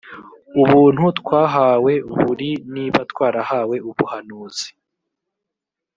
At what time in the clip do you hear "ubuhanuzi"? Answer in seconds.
3.89-4.67